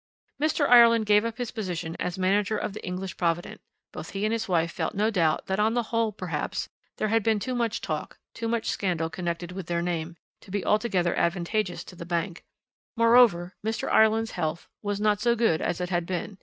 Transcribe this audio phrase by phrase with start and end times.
[0.41, 0.67] "Mr.
[0.67, 3.61] Ireland gave up his position as manager of the English Provident:
[3.93, 7.21] both he and his wife felt no doubt that on the whole, perhaps, there had
[7.21, 11.83] been too much talk, too much scandal connected with their name, to be altogether advantageous
[11.83, 12.43] to the bank.
[12.97, 13.91] Moreover, Mr.
[13.91, 16.39] Ireland's health was not so good as it had been.